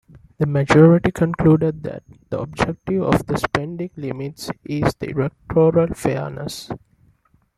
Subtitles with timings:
[0.39, 2.01] The majority concluded that
[2.31, 6.71] the objective of the spending limits is electoral fairness.